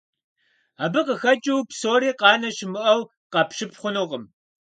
[0.83, 3.01] Абы къыхэкӀыу псори къанэ щымыӀэу
[3.31, 4.23] къэпщып хъунукъым.